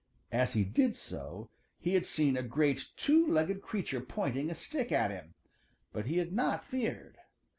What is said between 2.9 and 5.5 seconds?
two legged creature pointing a stick at him,